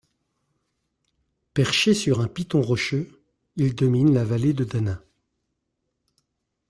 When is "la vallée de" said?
4.15-4.63